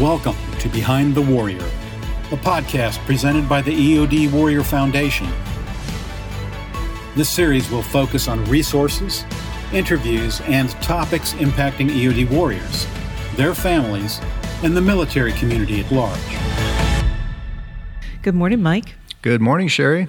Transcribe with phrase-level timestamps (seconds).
[0.00, 5.28] Welcome to Behind the Warrior, a podcast presented by the EOD Warrior Foundation.
[7.16, 9.24] This series will focus on resources,
[9.72, 12.86] interviews, and topics impacting EOD warriors,
[13.34, 14.20] their families,
[14.62, 16.20] and the military community at large.
[18.22, 18.94] Good morning, Mike.
[19.22, 20.06] Good morning, Sherry.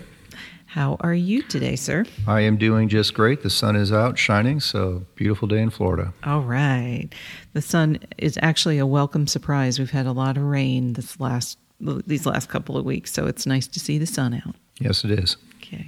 [0.70, 2.06] How are you today, sir?
[2.28, 3.42] I am doing just great.
[3.42, 6.14] The sun is out shining, so beautiful day in Florida.
[6.24, 7.10] All right.
[7.54, 9.80] The sun is actually a welcome surprise.
[9.80, 11.57] We've had a lot of rain this last
[12.06, 14.54] these last couple of weeks, so it's nice to see the sun out.
[14.79, 15.38] Yes, it is.
[15.56, 15.88] Okay.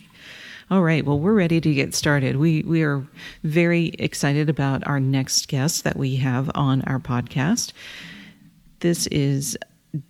[0.72, 1.06] All right.
[1.06, 2.38] Well, we're ready to get started.
[2.38, 3.06] We we are
[3.44, 7.72] very excited about our next guest that we have on our podcast.
[8.80, 9.56] This is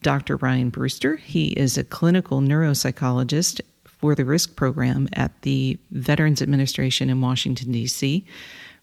[0.02, 0.38] Dr.
[0.38, 1.18] Ryan Brewster.
[1.18, 3.60] He is a clinical neuropsychologist
[4.02, 8.26] for the WRIISC program at the Veterans Administration in Washington, D.C.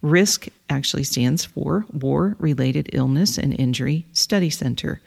[0.01, 5.01] RISK actually stands for War Related Illness and Injury Study Center.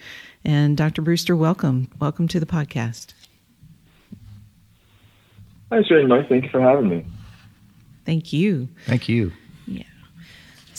[0.44, 1.02] And Dr.
[1.02, 1.90] Brewster, welcome.
[1.98, 3.14] Welcome to the podcast.
[5.72, 6.10] Hi, Shane.
[6.10, 6.28] Mike.
[6.28, 7.06] Thank you for having me.
[8.06, 8.68] Thank you.
[8.86, 9.32] Thank you.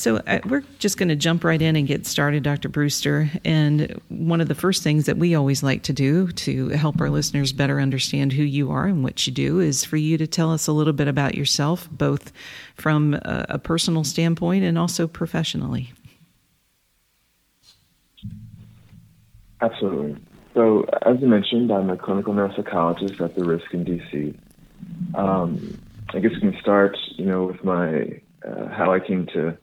[0.03, 2.69] So uh, we're just going to jump right in and get started, Dr.
[2.69, 3.31] Brewster.
[3.45, 7.09] And one of the first things that we always like to do to help our
[7.09, 10.51] listeners better understand who you are and what you do is for you to tell
[10.51, 12.33] us a little bit about yourself, both
[12.75, 15.93] from a, a personal standpoint and also professionally.
[19.61, 20.21] Absolutely.
[20.55, 25.17] So, as you mentioned, I'm a clinical neuropsychologist at the WRIISC in DC.
[25.17, 25.79] Um,
[26.09, 29.57] I guess we can start, you know, with my uh, how I came to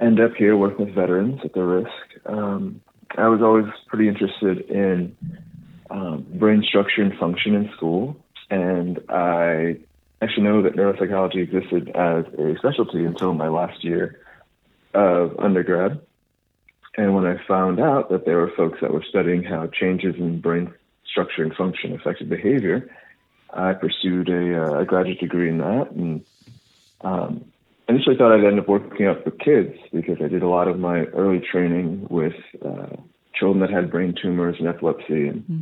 [0.00, 1.88] end up here working with veterans at the WRIISC.
[2.26, 2.80] Um,
[3.16, 5.16] I was always pretty interested in
[5.90, 8.16] um, brain structure and function in school,
[8.50, 9.78] and I
[10.20, 14.20] actually know that neuropsychology existed as a specialty until my last year
[14.94, 16.00] of undergrad.
[16.96, 20.40] And when I found out that there were folks that were studying how changes in
[20.40, 20.72] brain
[21.04, 22.90] structure and function affected behavior,
[23.52, 26.24] I pursued a, uh, a graduate degree in that and
[27.00, 27.44] um,
[27.88, 30.78] initially thought I'd end up working up with kids because I did a lot of
[30.78, 32.34] my early training with
[32.64, 32.96] uh,
[33.34, 35.60] children that had brain tumors and epilepsy and mm-hmm.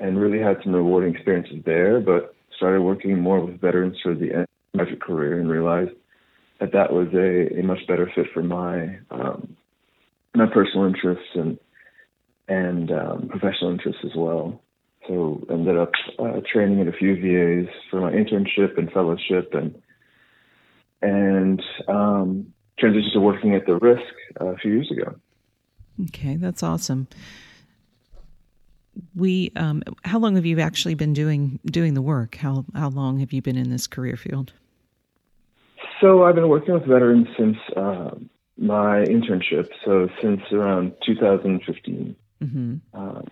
[0.00, 2.00] and really had some rewarding experiences there.
[2.00, 5.92] But started working more with veterans toward the end of my career and realized
[6.60, 9.56] that that was a, a much better fit for my um,
[10.34, 11.58] my personal interests and
[12.48, 14.60] and um, professional interests as well.
[15.06, 19.74] So ended up uh, training at a few VAs for my internship and fellowship and
[21.02, 24.02] and um, transitioned to working at the WRIISC
[24.36, 25.14] a few years ago.
[26.06, 27.08] Okay, that's awesome.
[29.14, 32.36] We, um, how long have you actually been doing doing the work?
[32.36, 34.52] How how long have you been in this career field?
[36.00, 38.10] So I've been working with veterans since uh,
[38.56, 39.68] my internship.
[39.84, 42.16] So since around 2015.
[42.42, 42.76] Mm-hmm.
[42.94, 43.26] Um,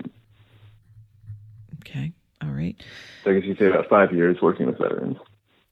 [1.81, 2.13] okay,
[2.43, 2.77] all right.
[3.25, 5.19] So I guess you say about five years working with veterans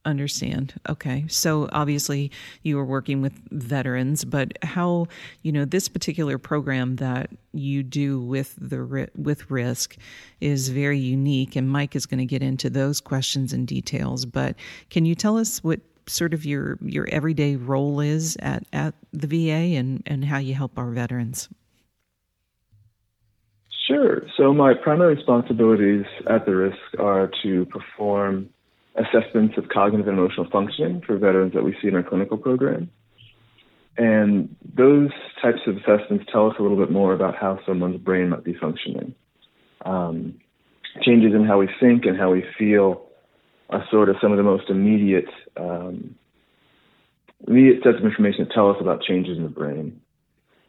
[0.05, 0.73] understand.
[0.87, 1.25] Okay.
[1.27, 2.31] So obviously
[2.63, 5.07] you were working with veterans, but how,
[5.41, 9.97] you know, this particular program that you do with the with WRIISC
[10.41, 14.55] is very unique and Mike is going to get into those questions and details, but
[14.89, 19.27] can you tell us what sort of your your everyday role is at at the
[19.27, 21.49] VA and and how you help our veterans?
[23.87, 24.23] Sure.
[24.35, 28.49] So my primary responsibilities at the WRIISC are to perform
[28.97, 32.89] assessments of cognitive and emotional functioning for veterans that we see in our clinical program.
[33.97, 35.11] And those
[35.41, 38.53] types of assessments tell us a little bit more about how someone's brain might be
[38.53, 39.15] functioning.
[39.85, 40.35] Um,
[41.01, 43.05] changes in how we think and how we feel
[43.69, 46.15] are sort of some of the most immediate um,
[47.47, 50.01] immediate sets of information that tell us about changes in the brain.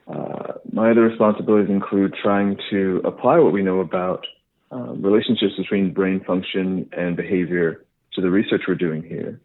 [0.07, 4.27] Uh, my other responsibilities include trying to apply what we know about
[4.71, 7.86] um, relationships between brain function and behavior
[8.17, 9.41] to the research we're doing here.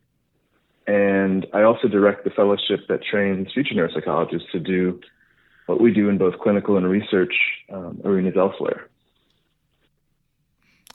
[0.88, 5.00] And I also direct the fellowship that trains future neuropsychologists to do
[5.68, 7.34] what we do in both clinical and research
[7.72, 8.90] um, arenas elsewhere.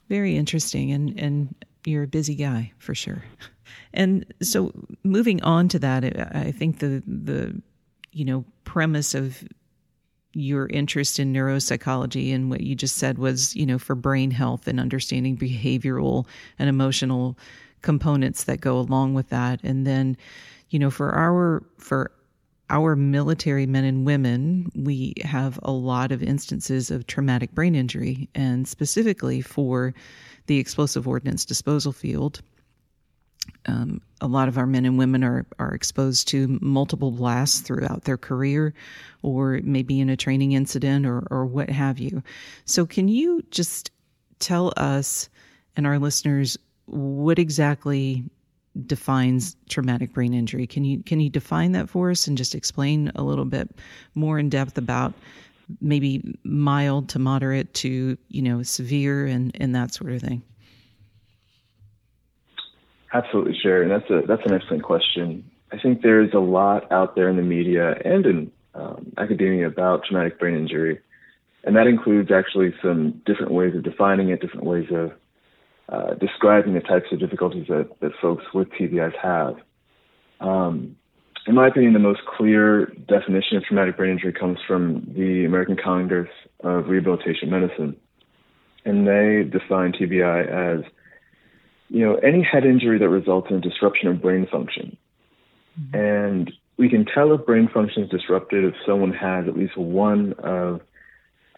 [0.08, 1.54] Very interesting, and and
[1.84, 3.24] you're a busy guy for sure.
[3.94, 4.72] And so,
[5.02, 6.04] moving on to that,
[6.36, 7.60] I think the the
[8.12, 9.42] you know premise of
[10.32, 14.68] your interest in neuropsychology and what you just said was you know for brain health
[14.68, 16.26] and understanding behavioral
[16.58, 17.38] and emotional
[17.82, 19.60] components that go along with that.
[19.62, 20.16] And then,
[20.70, 22.10] you know, for our for
[22.68, 28.28] our military men and women, we have a lot of instances of traumatic brain injury,
[28.34, 29.94] and specifically for
[30.46, 32.42] the explosive ordnance disposal field.
[33.66, 38.04] um, a lot of our men and women are, are exposed to multiple blasts throughout
[38.04, 38.74] their career
[39.22, 42.22] or maybe in a training incident or, or what have you.
[42.64, 43.90] So, can you just
[44.38, 45.28] tell us
[45.76, 46.56] and our listeners
[46.86, 48.24] what exactly
[48.86, 50.66] defines traumatic brain injury?
[50.66, 53.70] Can you can you define that for us and just explain a little bit
[54.14, 55.14] more in depth about
[55.80, 60.42] maybe mild to moderate to you know severe and and that sort of thing?
[63.12, 65.48] Absolutely, sure, and that's a that's an excellent question.
[65.72, 70.04] I think there's a lot out there in the media and in um, academia about
[70.04, 71.00] traumatic brain injury,
[71.64, 75.12] and that includes actually some different ways of defining it, different ways of
[75.88, 79.56] uh, describing the types of difficulties that, that folks with TBIs have.
[80.40, 80.96] Um,
[81.46, 85.76] in my opinion, the most clear definition of traumatic brain injury comes from the American
[85.76, 86.28] Congress
[86.64, 87.96] of Rehabilitation Medicine.
[88.84, 90.84] And they define TBI as,
[91.88, 94.96] you know, any head injury that results in disruption of brain function.
[95.80, 95.96] Mm-hmm.
[95.96, 100.34] And we can tell if brain function is disrupted if someone has at least one
[100.38, 100.80] of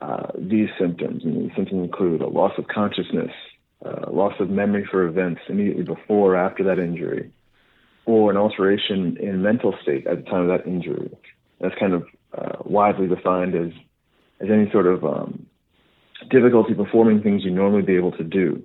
[0.00, 1.24] uh, these symptoms.
[1.24, 3.32] And these symptoms include a loss of consciousness,
[3.84, 7.30] uh, loss of memory for events immediately before or after that injury,
[8.06, 11.10] or an alteration in mental state at the time of that injury.
[11.60, 12.04] That's kind of
[12.36, 13.72] uh, widely defined as
[14.40, 15.46] as any sort of um,
[16.30, 18.64] difficulty performing things you normally be able to do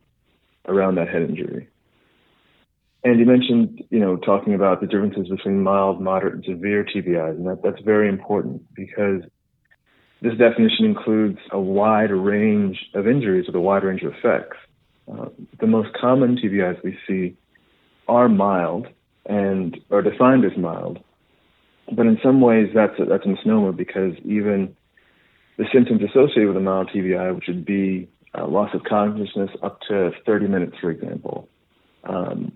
[0.68, 1.68] around that head injury.
[3.04, 7.31] And you mentioned, you know, talking about the differences between mild, moderate, and severe TBIs,
[7.31, 9.24] and that, that's very important because
[10.21, 14.56] this definition includes a wide range of injuries with a wide range of effects.
[15.11, 15.25] Uh,
[15.59, 17.35] the most common TBIs we see
[18.07, 18.88] are mild
[19.25, 21.00] and are defined as mild,
[21.91, 24.75] but in some ways that's a, that's a misnomer because even
[25.57, 29.79] the symptoms associated with a mild TBI, which would be uh, loss of consciousness up
[29.88, 31.47] to 30 minutes, for example,
[32.05, 32.51] um,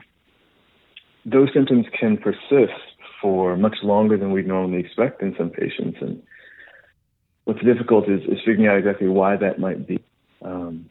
[1.25, 2.73] those symptoms can persist
[3.21, 5.97] for much longer than we'd normally expect in some patients.
[6.01, 6.23] And
[7.43, 9.99] what's difficult is, is figuring out exactly why that might be.
[10.41, 10.89] Um,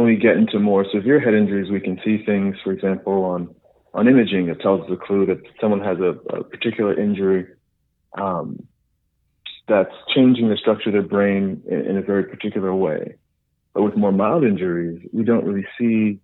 [0.00, 3.54] when we get into more severe head injuries, we can see things, for example, on
[3.92, 7.44] on imaging that tells a clue that someone has a, a particular injury
[8.16, 8.66] um,
[9.68, 13.16] that's changing the structure of their brain in, in, a very particular way.
[13.74, 16.20] But with more mild injuries, we don't really see,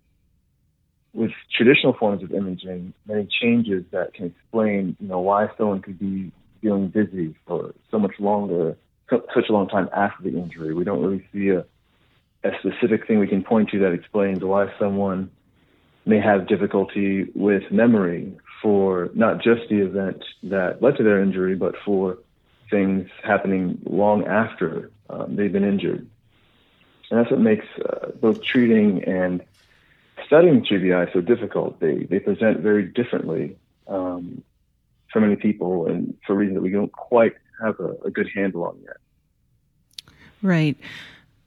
[1.13, 5.99] with traditional forms of imaging, many changes that can explain, you know, why someone could
[5.99, 6.31] be
[6.61, 8.77] feeling dizzy for so much longer,
[9.09, 10.73] such a long time after the injury.
[10.73, 11.65] We don't really see a
[12.43, 15.31] a specific thing we can point to that explains why someone
[16.05, 21.55] may have difficulty with memory for not just the event that led to their injury,
[21.55, 22.17] but for
[22.69, 26.07] things happening long after um, they've been injured.
[27.09, 29.43] And that's what makes uh, both treating and
[30.25, 31.79] studying TBI so difficult.
[31.79, 33.57] They, they present very differently
[33.87, 34.43] um,
[35.11, 38.65] for many people and for reasons that we don't quite have a, a good handle
[38.65, 38.97] on yet.
[40.41, 40.77] Right.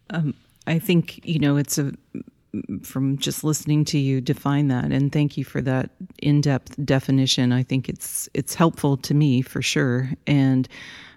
[0.08, 0.34] Um,
[0.70, 1.92] I think, you know, it's a,
[2.82, 7.52] from just listening to you define that and thank you for that in-depth definition.
[7.52, 10.10] I think it's, it's helpful to me for sure.
[10.26, 10.68] And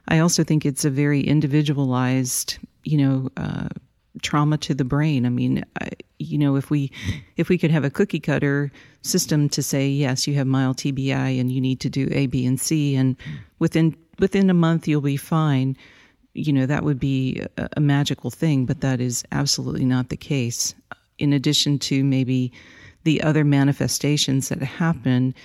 [0.08, 3.70] I also think it's a very individualized, you know, uh,
[4.22, 5.26] trauma to the brain.
[5.26, 5.90] I mean, I,
[6.20, 6.92] you know, if we
[7.38, 8.72] if we could have a cookie cutter
[9.02, 12.46] system to say yes, you have mild TBI and you need to do A, B,
[12.46, 13.16] and C, and
[13.60, 15.76] within within a month you'll be fine
[16.34, 20.18] you know, that would be a, a magical thing, but that is absolutely not the
[20.18, 20.74] case.
[21.18, 22.52] In addition to maybe
[23.04, 25.36] the other manifestations that happen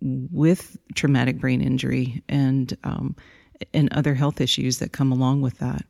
[0.00, 3.16] with traumatic brain injury and um,
[3.72, 5.84] and other health issues that come along with that.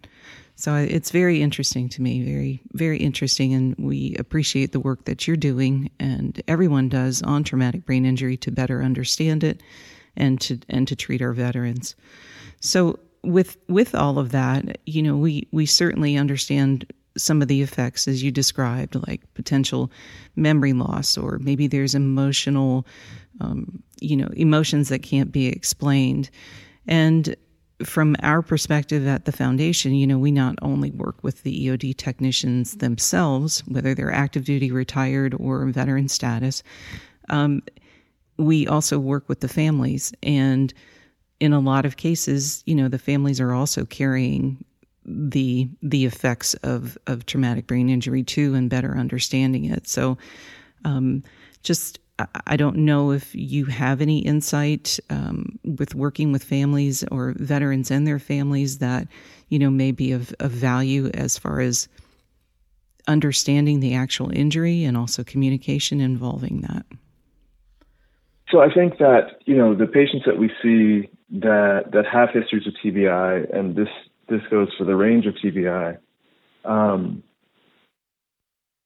[0.56, 5.26] So it's very interesting to me, very very interesting, and we appreciate the work that
[5.26, 9.62] you're doing and everyone does on traumatic brain injury to better understand it
[10.16, 11.96] and to and to treat our veterans.
[12.60, 17.62] So with with all of that, you know, we we certainly understand some of the
[17.62, 19.90] effects as you described, like potential
[20.36, 22.86] memory loss, or maybe there's emotional,
[23.40, 26.28] um, you know, emotions that can't be explained.
[26.86, 27.36] And
[27.84, 31.96] from our perspective at the foundation, you know, we not only work with the EOD
[31.96, 36.62] technicians themselves, whether they're active duty, retired, or veteran status,
[37.30, 37.62] um,
[38.36, 40.74] we also work with the families and
[41.40, 44.64] in a lot of cases, you know, the families are also carrying
[45.04, 49.86] the the effects of of traumatic brain injury too, and better understanding it.
[49.86, 50.16] So,
[50.84, 51.22] um,
[51.62, 51.98] just
[52.46, 57.90] I don't know if you have any insight um, with working with families or veterans
[57.90, 59.08] and their families that
[59.48, 61.88] you know may be of, of value as far as
[63.08, 66.86] understanding the actual injury and also communication involving that.
[68.50, 71.10] so I think that you know the patients that we see
[71.40, 73.88] that that have histories of TBI, and this
[74.28, 75.98] this goes for the range of TBI.
[76.64, 77.22] Um,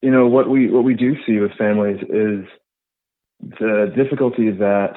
[0.00, 2.47] you know what we what we do see with families is
[3.40, 4.97] the difficulty that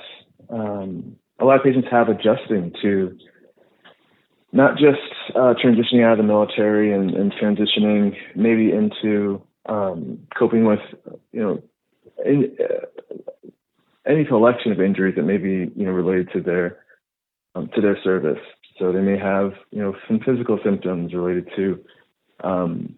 [0.50, 3.18] um, a lot of patients have adjusting to
[4.54, 5.00] not just
[5.36, 10.80] uh, transitioning out of the military and, and transitioning maybe into um, coping with
[11.34, 11.64] you know
[12.26, 12.86] in, uh,
[14.08, 16.78] any collection of injuries that may be you know related to their
[17.56, 18.40] um, to their service.
[18.80, 21.84] So they may have you know some physical symptoms related to
[22.44, 22.96] um,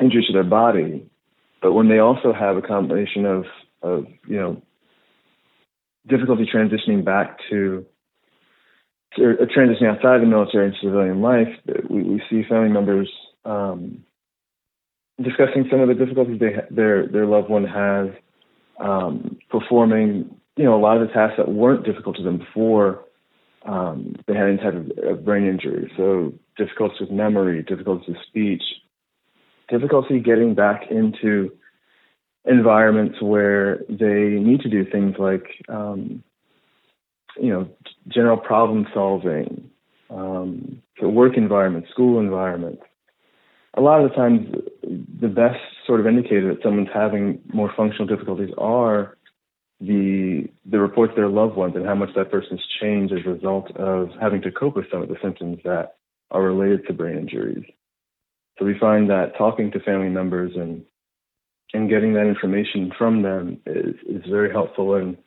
[0.00, 1.08] injuries to their body,
[1.62, 3.44] but when they also have a combination of
[3.82, 4.62] of you know
[6.08, 7.84] difficulty transitioning back to,
[9.16, 9.22] to
[9.56, 11.48] transitioning outside the military into civilian life,
[11.90, 13.10] we, we see family members
[13.44, 14.04] um,
[15.22, 18.08] discussing some of the difficulties they, their their loved one has
[18.78, 23.05] um, performing, you know, a lot of the tasks that weren't difficult to them before
[23.66, 24.58] um, they had any
[25.08, 25.92] of brain injury.
[25.96, 28.62] So difficulties with memory, difficulties with speech,
[29.68, 31.52] difficulty getting back into
[32.44, 36.22] environments where they need to do things like, um,
[37.40, 37.68] you know,
[38.08, 39.68] general problem solving,
[40.10, 42.78] um, so work environment, school environment.
[43.74, 44.54] A lot of the times,
[45.20, 49.15] the best sort of indicator that someone's having more functional difficulties are
[49.80, 53.70] the the reports their loved ones and how much that person's changed as a result
[53.76, 55.96] of having to cope with some of the symptoms that
[56.30, 57.64] are related to brain injuries.
[58.58, 60.84] So we find that talking to family members and
[61.74, 65.18] and getting that information from them is, is very helpful in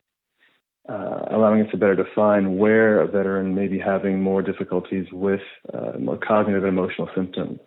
[0.88, 5.42] uh, allowing us to better define where a veteran may be having more difficulties with
[5.74, 7.60] uh, more cognitive and emotional symptoms.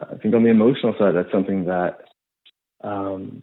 [0.00, 1.98] Uh, I think on the emotional side, that's something that
[2.82, 3.42] um,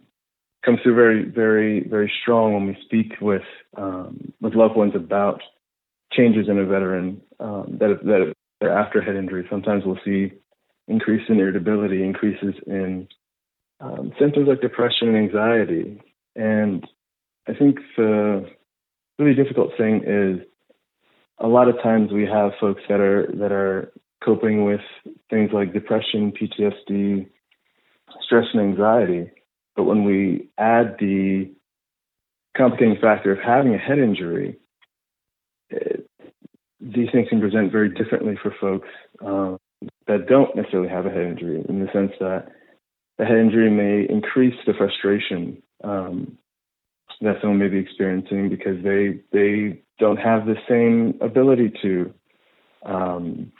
[0.64, 3.42] comes through very, very, very strong when we speak with
[3.76, 5.40] um, with loved ones about
[6.12, 8.34] changes in a veteran um, that that
[8.66, 9.46] are after head injury.
[9.50, 10.32] Sometimes we'll see
[10.88, 13.08] increase in irritability, increases in
[13.80, 16.00] um, symptoms like depression and anxiety.
[16.36, 16.86] And
[17.48, 18.48] I think the
[19.18, 20.46] really difficult thing is
[21.38, 23.92] a lot of times we have folks that are that are
[24.24, 24.80] coping with
[25.28, 27.26] things like depression, PTSD,
[28.24, 29.30] stress, and anxiety.
[29.76, 31.50] But when we add the
[32.56, 34.58] complicating factor of having a head injury,
[35.70, 36.06] it,
[36.80, 38.88] these things can present very differently for folks
[39.24, 39.58] um,
[40.06, 42.48] that don't necessarily have a head injury, in the sense that
[43.18, 46.38] a head injury may increase the frustration um,
[47.20, 52.12] that someone may be experiencing because they they don't have the same ability to
[52.84, 53.52] um,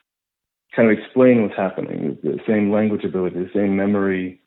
[0.75, 4.42] kind of explain what's happening, the same language ability, the same memory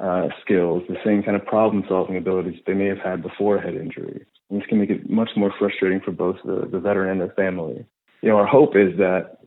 [0.00, 3.74] uh, skills, the same kind of problem solving abilities they may have had before head
[3.74, 4.24] injury.
[4.50, 7.34] And this can make it much more frustrating for both the, the veteran and their
[7.34, 7.84] family.
[8.22, 9.38] You know, our hope is that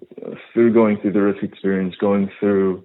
[0.53, 2.83] through going through the WRIISC experience, going through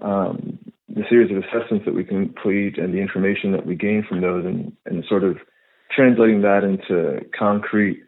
[0.00, 4.20] um, the series of assessments that we complete and the information that we gain from
[4.20, 5.36] those and, and sort of
[5.94, 8.02] translating that into concrete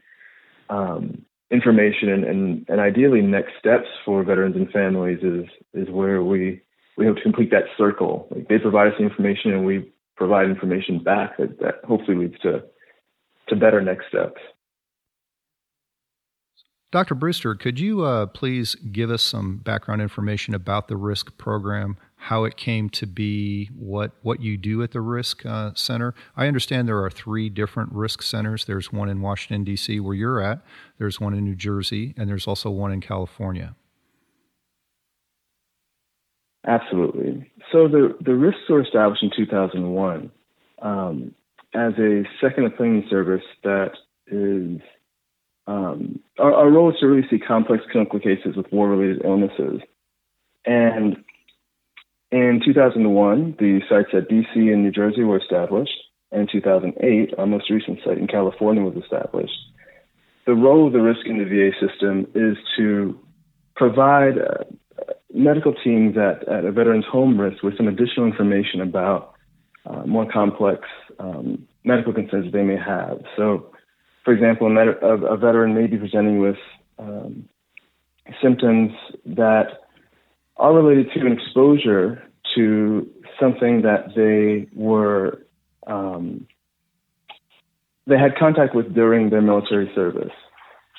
[0.71, 6.23] um, information and, and, and ideally next steps for veterans and families is is where
[6.23, 6.61] we
[6.97, 8.29] we hope to complete that circle.
[8.31, 12.39] Like they provide us the information and we provide information back that, that hopefully leads
[12.41, 12.63] to
[13.49, 14.41] to better next steps.
[16.95, 17.17] Dr.
[17.17, 22.45] Brewster, could you uh, please give us some background information about the WRIISC program, how
[22.45, 26.15] it came to be, what, what you do at the WRIISC uh, Center?
[26.37, 28.67] I understand there are three different WRIISC centers.
[28.67, 30.61] There's one in Washington, D.C., where you're at,
[30.97, 33.75] there's one in New Jersey, and there's also one in California.
[36.67, 37.51] Absolutely.
[37.71, 40.31] So the, the WRIISC were established in 2001
[40.81, 41.35] um,
[41.75, 43.93] as a second opinion service that
[44.27, 44.81] is
[45.67, 49.81] um, our, our, role is to really see complex clinical cases with war-related illnesses.
[50.67, 51.17] And
[52.31, 55.93] in 2001, the sites at DC and New Jersey were established.
[56.33, 59.55] And in 2008, our most recent site in California was established.
[60.47, 63.19] The role of the WRIISC in the VA system is to
[63.75, 64.65] provide uh,
[65.35, 69.35] medical teams at, at a veteran's home risk with some additional information about
[69.85, 70.83] uh, more complex
[71.19, 73.19] um, medical concerns they may have.
[73.37, 73.75] So
[74.25, 76.57] for example, a, med- a, veteran may be presenting with
[76.99, 77.47] um,
[78.43, 78.93] symptoms
[79.27, 79.83] that
[80.57, 82.23] are related to an exposure
[82.55, 85.45] to something that they were
[85.87, 86.47] um,
[88.07, 90.33] they had contact with during their military service.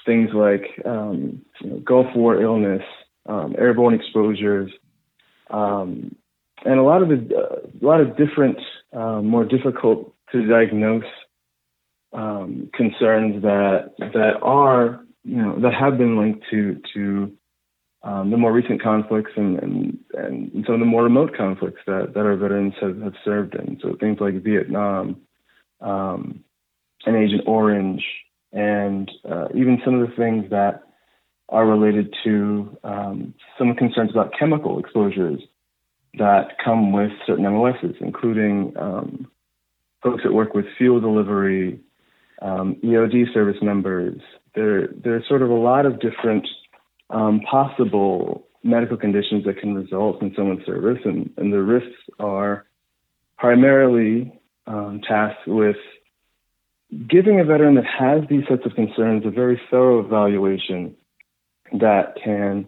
[0.06, 2.84] Things like um, you know, Gulf War illness,
[3.26, 4.72] um, airborne exposures,
[5.50, 6.16] um,
[6.64, 8.58] and a lot of the, uh, a lot of different,
[8.94, 11.04] uh, more difficult to diagnose
[12.14, 17.32] um, concerns that that are you know that have been linked to to
[18.06, 22.12] um, the more recent conflicts and, and, and some of the more remote conflicts that,
[22.14, 23.80] that our veterans have, have served in.
[23.82, 25.22] So things like Vietnam,
[25.82, 26.44] um,
[27.08, 28.04] and Agent Orange,
[28.54, 30.84] and uh, even some of the things that
[31.50, 35.42] are related to um, some concerns about chemical exposures
[36.18, 39.28] that come with certain MOSs, including um,
[40.02, 41.80] folks that work with fuel delivery,
[42.42, 44.22] um, EOD service members.
[44.56, 46.48] There, there's sort of a lot of different
[47.10, 52.66] um, possible medical conditions that can result in someone's service, and, and the WRIISCs are
[53.38, 54.34] primarily
[54.66, 55.76] um, tasked with
[57.08, 60.96] giving a veteran that has these sets of concerns a very thorough evaluation
[61.74, 62.68] that can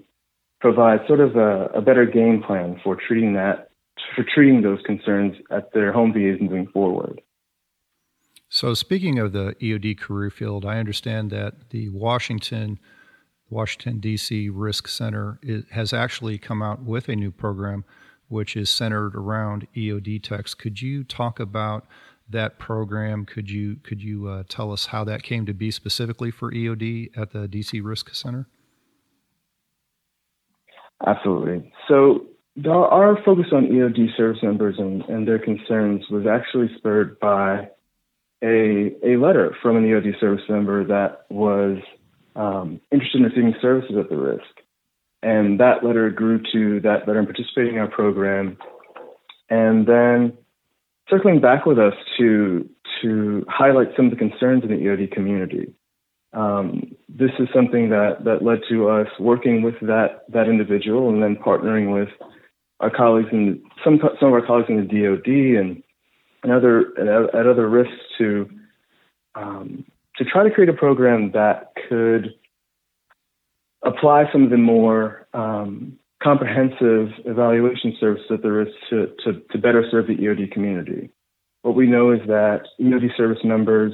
[0.60, 3.70] provide sort of a, a better game plan for treating that
[4.16, 7.22] for treating those concerns at their home VAs moving forward.
[8.50, 12.80] So, speaking of the EOD career field, I understand that the Washington
[13.50, 14.50] Washington, D.C.
[14.50, 15.40] WRIISC Center
[15.72, 17.86] has actually come out with a new program
[18.30, 20.54] which is centered around EOD techs.
[20.54, 21.88] Could you talk about
[22.30, 23.26] that program?
[23.26, 27.18] Could you could you uh, tell us how that came to be specifically for EOD
[27.18, 28.48] at the DC WRIISC Center?
[31.06, 31.72] Absolutely.
[31.88, 32.26] So
[32.66, 37.70] our focus on EOD service members and, and their concerns was actually spurred by
[38.44, 41.80] a a letter from an EOD service member that was
[42.36, 44.42] um, interested in receiving services at the WRIISC.
[45.24, 48.58] And that letter grew to that veteran participating in our program.
[49.50, 50.38] And then
[51.10, 52.70] circling back with us to,
[53.02, 55.74] to highlight some of the concerns in the EOD community.
[56.38, 61.22] Um, this is something that, that led to us working with that, that individual and
[61.22, 62.10] then partnering with
[62.80, 65.84] our colleagues in some, some of our colleagues in the DoD and,
[66.44, 66.94] and other,
[67.34, 68.50] at other WRIISCs to
[69.36, 69.86] um,
[70.18, 72.34] to try to create a program that could
[73.84, 79.58] apply some of the more um, comprehensive evaluation services that there is to, to, to,
[79.60, 81.12] better serve the EOD community.
[81.62, 83.94] What we know is that EOD service members,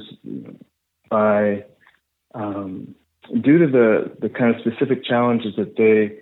[1.10, 1.64] by
[2.34, 2.94] um,
[3.40, 6.18] due to the, the kind of specific challenges that they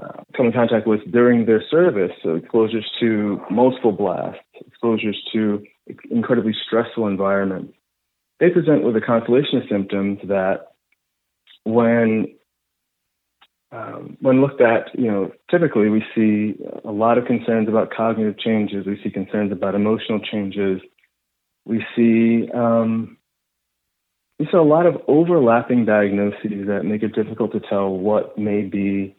[0.00, 5.62] uh, come in contact with during their service, so exposures to multiple blasts, exposures to
[6.10, 7.74] incredibly stressful environments,
[8.40, 10.68] they present with a constellation of symptoms that,
[11.64, 12.34] when
[13.70, 16.54] um, when looked at, you know, typically we see
[16.84, 18.86] a lot of concerns about cognitive changes.
[18.86, 20.80] We see concerns about emotional changes.
[21.66, 23.17] We see um,
[24.38, 28.62] we see a lot of overlapping diagnoses that make it difficult to tell what may
[28.62, 29.16] be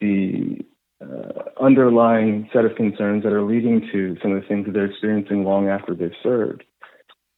[0.00, 0.58] the
[1.00, 4.86] uh, underlying set of concerns that are leading to some of the things that they're
[4.86, 6.64] experiencing long after they've served.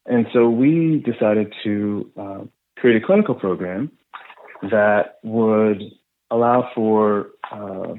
[0.05, 2.39] And so we decided to uh,
[2.77, 3.91] create a clinical program
[4.63, 5.81] that would
[6.31, 7.93] allow for uh,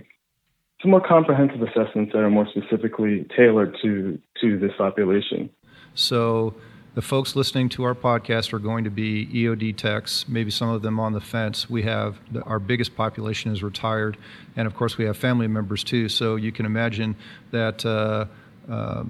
[0.80, 5.48] some more comprehensive assessments that are more specifically tailored to to this population.
[5.94, 6.54] So
[6.94, 10.82] the folks listening to our podcast are going to be EOD techs, maybe some of
[10.82, 11.70] them on the fence.
[11.70, 14.18] We have the, our biggest population is retired,
[14.56, 16.08] and of course we have family members too.
[16.08, 17.16] So you can imagine
[17.50, 17.84] that.
[17.84, 18.26] Uh,
[18.70, 19.02] uh,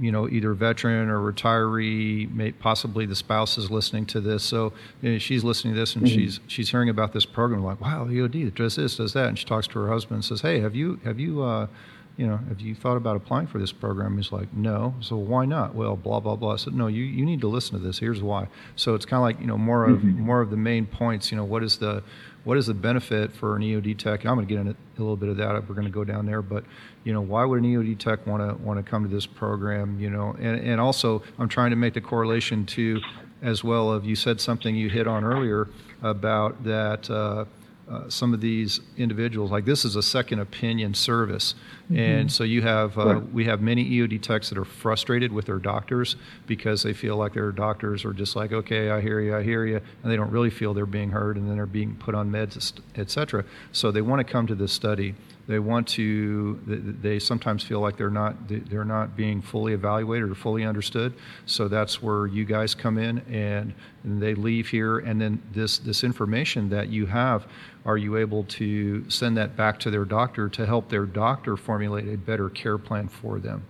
[0.00, 4.42] you know, either veteran or retiree, may, possibly the spouse is listening to this.
[4.42, 6.12] So you know, she's listening to this and mm-hmm.
[6.12, 9.44] she's she's hearing about this program, like, wow, EOD does this, does that, and she
[9.44, 11.68] talks to her husband and says, hey, have you have you uh,
[12.16, 14.16] you know, have you thought about applying for this program?
[14.16, 14.94] He's like, no.
[15.00, 15.74] So why not?
[15.74, 16.54] Well, blah blah blah.
[16.54, 17.98] I said, no, you, you need to listen to this.
[17.98, 18.48] Here's why.
[18.74, 20.20] So it's kind of like you know more of mm-hmm.
[20.20, 21.30] more of the main points.
[21.30, 22.02] You know, what is the
[22.44, 24.20] what is the benefit for an EOD tech?
[24.20, 25.56] And I'm going to get into a little bit of that.
[25.56, 25.68] Up.
[25.68, 26.64] We're going to go down there, but
[27.04, 30.00] you know, why would an EOD tech want to want to come to this program?
[30.00, 33.00] You know, and and also I'm trying to make the correlation to
[33.42, 35.68] as well of you said something you hit on earlier
[36.02, 37.10] about that.
[37.10, 37.44] Uh,
[37.88, 41.96] uh, some of these individuals like this is a second opinion service mm-hmm.
[41.96, 43.32] and so you have uh, right.
[43.32, 47.34] we have many eod techs that are frustrated with their doctors because they feel like
[47.34, 50.30] their doctors are just like okay i hear you i hear you and they don't
[50.32, 54.02] really feel they're being heard and then they're being put on meds etc so they
[54.02, 55.14] want to come to this study
[55.48, 56.58] they want to
[57.00, 61.14] they sometimes feel like they're not they're not being fully evaluated or fully understood.
[61.46, 64.98] So that's where you guys come in and, and they leave here.
[64.98, 67.46] And then this this information that you have
[67.84, 72.08] are you able to send that back to their doctor to help their doctor formulate
[72.08, 73.62] a better care plan for them?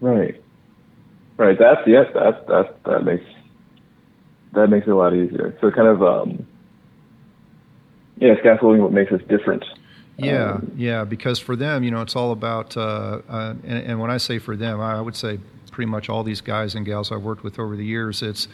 [0.00, 0.40] Right.
[1.36, 1.58] Right.
[1.58, 3.24] That's yes that that that makes
[4.52, 5.58] that makes it a lot easier.
[5.60, 6.46] So kind of um
[8.18, 9.64] yeah scaffolding what makes us different
[10.18, 14.00] yeah, um, yeah, because for them, you know, it's all about, uh, uh, and, and,
[14.00, 15.38] when I say for them, I would say
[15.70, 18.20] pretty much all these guys and gals I've worked with over the years.
[18.20, 18.48] It's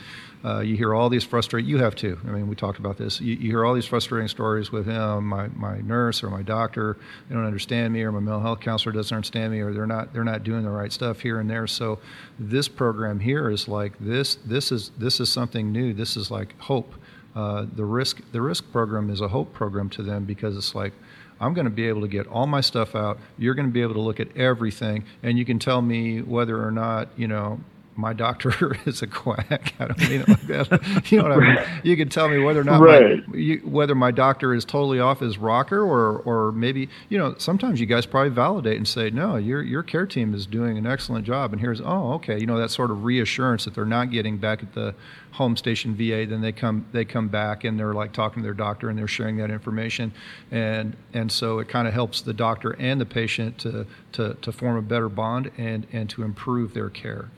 [0.44, 1.70] uh, you hear all these frustrating.
[1.70, 2.20] You have too.
[2.28, 3.18] I mean, we talked about this.
[3.18, 5.26] You, you, hear all these frustrating stories with him.
[5.26, 8.92] My my nurse or my doctor, they don't understand me, or my mental health counselor
[8.92, 11.66] doesn't understand me, or they're not they're not doing the right stuff here and there.
[11.66, 11.98] So,
[12.38, 14.34] this program here is like this.
[14.44, 15.94] This is this is something new.
[15.94, 16.94] This is like hope.
[17.34, 20.92] Uh, the WRIISC the WRIISC program is a hope program to them because it's like
[21.40, 23.18] I'm going to be able to get all my stuff out.
[23.38, 26.64] You're going to be able to look at everything, and you can tell me whether
[26.64, 27.60] or not you know
[27.96, 29.74] my doctor is a quack.
[29.78, 31.04] I don't mean it like that.
[31.14, 31.64] You know what I mean?
[31.82, 33.26] You can tell me whether or not right.
[33.28, 37.34] my, you, whether my doctor is totally off his rocker, or or maybe you know
[37.38, 40.86] sometimes you guys probably validate and say no, your your care team is doing an
[40.86, 44.10] excellent job, and here's oh okay, you know that sort of reassurance that they're not
[44.10, 44.94] getting back at the
[45.32, 46.26] home station VA.
[46.26, 49.06] Then they come they come back and they're like talking to their doctor and they're
[49.06, 50.12] sharing that information,
[50.50, 54.52] and and so it kind of helps the doctor and the patient to to to
[54.52, 57.30] form a better bond and and to improve their care.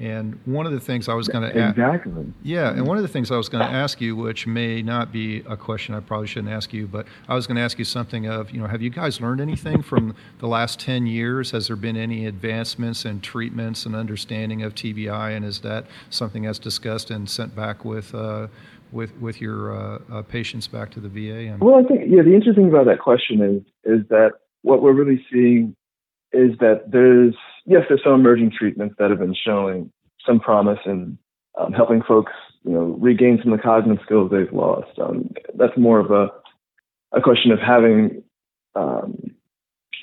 [0.00, 3.02] And one of the things I was going to exactly, a- yeah, and one of
[3.02, 6.00] the things I was going to ask you, which may not be a question I
[6.00, 8.68] probably shouldn't ask you, but I was going to ask you something of, you know,
[8.68, 11.50] have you guys learned anything from the last ten years?
[11.50, 16.44] Has there been any advancements in treatments and understanding of TBI, and is that something
[16.44, 18.14] that's discussed and sent back with?
[18.14, 18.46] Uh,
[18.90, 21.50] with with your uh, uh, patients back to the VA?
[21.52, 22.22] And- well, I think yeah.
[22.22, 23.62] The interesting thing about that question is
[24.00, 24.30] is that
[24.62, 25.76] what we're really seeing
[26.32, 27.34] is that there's
[27.68, 29.92] yes, there's some emerging treatments that have been showing
[30.26, 31.18] some promise in
[31.58, 32.32] um, helping folks,
[32.64, 34.98] you know, regain some of the cognitive skills they've lost.
[34.98, 36.28] Um, that's more of a
[37.16, 38.22] a question of having
[38.74, 39.16] um,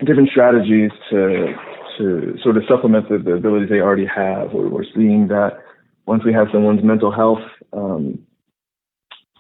[0.06, 1.54] different strategies to
[1.98, 4.52] to sort of supplement the, the abilities they already have.
[4.52, 5.60] We're, we're, seeing that
[6.06, 7.40] once we have someone's mental health
[7.72, 8.20] um,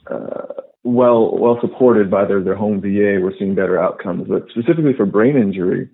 [0.09, 4.27] uh, well well supported by their their home VA, we're seeing better outcomes.
[4.29, 5.89] But specifically for brain injury,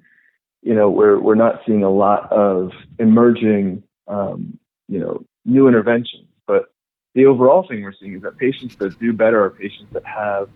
[0.62, 6.28] you know, we're we're not seeing a lot of emerging, um, you know, new interventions.
[6.45, 6.71] But
[7.15, 10.50] the overall thing we're seeing is that patients that do better are patients that have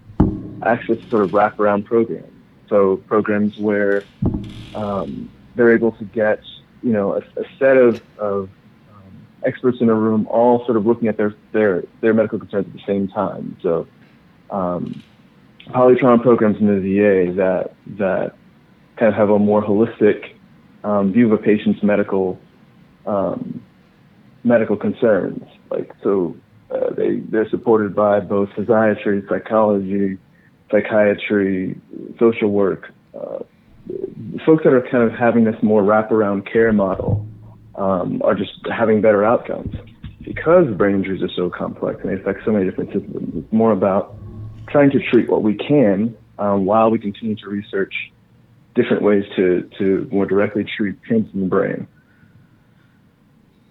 [0.63, 2.31] access to sort of wraparound programs.
[2.69, 4.07] So programs where
[4.73, 6.39] um, they're able to get,
[6.83, 8.49] you know, a, a set of, of
[8.91, 12.67] um, experts in a room all sort of looking at their their their medical concerns
[12.67, 13.57] at the same time.
[13.61, 13.87] So
[14.51, 15.01] um,
[15.69, 18.35] polytrauma programs in the VA that that
[18.97, 20.35] kind of have a more holistic
[20.83, 22.39] um, view of a patient's medical
[23.05, 23.63] um,
[24.43, 25.43] medical concerns.
[25.69, 26.35] Like so,
[26.71, 30.17] uh, they they're supported by both physiatry, psychology,
[30.71, 31.79] psychiatry,
[32.19, 32.91] social work.
[33.13, 33.39] Uh,
[34.45, 37.27] folks that are kind of having this more wraparound care model
[37.75, 39.75] um, are just having better outcomes
[40.23, 43.31] because brain injuries are so complex and they affect so many different systems.
[43.35, 44.15] It's more about
[44.69, 47.93] trying to treat what we can um, while we continue to research
[48.75, 51.87] different ways to, to more directly treat pain in the brain.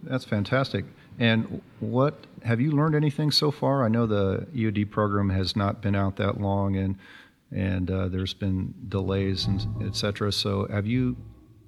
[0.02, 0.84] That's fantastic.
[1.18, 3.84] And what have you learned anything so far?
[3.84, 6.96] I know the EOD program has not been out that long, and
[7.52, 10.32] and uh, there's been delays and etc.
[10.32, 11.16] So have you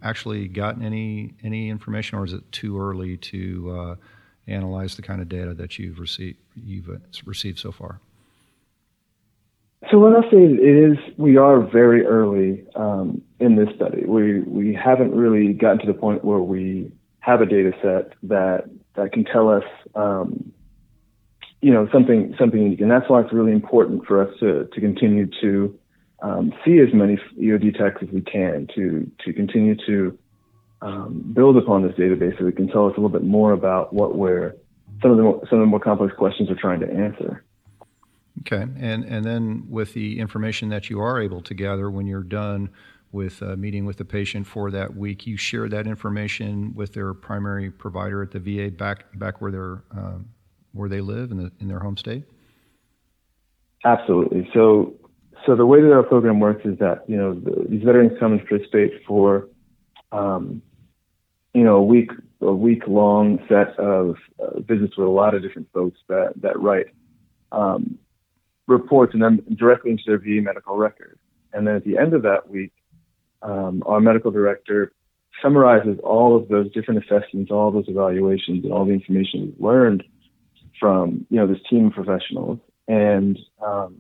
[0.03, 3.95] actually gotten any any information, or is it too early to uh,
[4.49, 6.89] analyze the kind of data that you've received you've
[7.25, 8.01] received so far?
[9.91, 14.05] So what I'll say is we are very early um, in this study.
[14.05, 18.65] We we haven't really gotten to the point where we have a data set that
[18.95, 20.53] that can tell us um,
[21.61, 24.81] you know something something unique, and that's why it's really important for us to to
[24.81, 25.79] continue to
[26.23, 30.19] um, see as many EOD techs as we can to to continue to
[30.83, 33.93] um, build upon this database so we can tell us a little bit more about
[33.93, 34.57] what we're
[35.03, 37.45] some of the more, some of the more complex questions we're trying to answer.
[38.41, 42.23] Okay, and and then with the information that you are able to gather when you're
[42.23, 42.71] done
[43.13, 47.15] with uh, meeting with the patient for that week, you share that information with their
[47.15, 50.19] primary provider at the VA back back where they're uh,
[50.73, 52.25] where they live in the in their home state.
[53.85, 54.49] Absolutely.
[54.53, 54.95] So
[55.47, 58.33] so the way that our program works is that you know the, these veterans come
[58.33, 59.49] and participate for
[60.13, 60.63] um,
[61.55, 65.43] you know a week a week long set of uh, visits with a lot of
[65.43, 66.87] different folks that that write
[67.53, 67.99] um,
[68.67, 71.19] reports and then directly into their VA medical record.
[71.53, 72.73] And then at the end of that week,
[73.43, 74.93] um, our medical director
[75.43, 80.03] summarizes all of those different assessments, all those evaluations, and all the information we've learned
[80.81, 83.97] from you know this team of professionals, and um,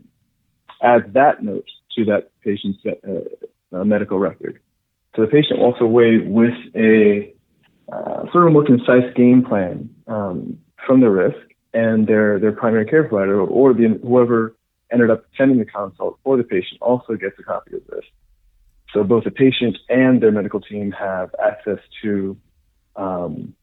[0.82, 4.60] adds that note to that patient's uh, uh, medical record.
[5.14, 7.32] So the patient walks away with a
[7.90, 11.36] uh, sort of more concise game plan um, from the WRIISC
[11.72, 14.55] and their their primary care provider or the whoever
[14.92, 18.04] ended up attending the consult for the patient also gets a copy of this.
[18.92, 22.36] So both the patient and their medical team have access to
[22.94, 23.54] um,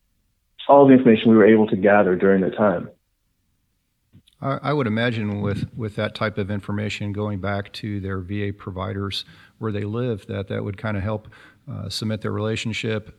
[0.67, 2.89] all the information we were able to gather during that time.
[4.41, 9.23] I would imagine with, with that type of information going back to their VA providers
[9.57, 11.29] where they live, that that would kind of help
[11.71, 13.17] uh, cement their relationship,